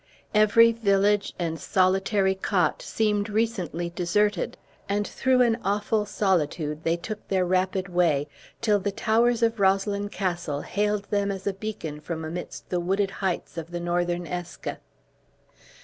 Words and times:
Every 0.33 0.71
village 0.71 1.35
and 1.37 1.59
solitary 1.59 2.33
cot 2.33 2.81
seemed 2.81 3.29
recently 3.29 3.91
deserted; 3.91 4.57
and 4.89 5.07
through 5.07 5.41
an 5.43 5.59
awful 5.63 6.07
solitude 6.07 6.83
they 6.83 6.97
took 6.97 7.27
their 7.27 7.45
rapid 7.45 7.87
way, 7.87 8.27
till 8.61 8.79
the 8.79 8.91
towers 8.91 9.43
of 9.43 9.59
Roslyn 9.59 10.09
Castle 10.09 10.61
hailed 10.61 11.03
them 11.11 11.29
as 11.31 11.45
a 11.45 11.53
beacon 11.53 11.99
from 11.99 12.25
amidst 12.25 12.67
the 12.71 12.79
wooded 12.79 13.11
heights 13.11 13.59
of 13.59 13.69
the 13.69 13.79
northern 13.79 14.25
Eske. 14.25 14.77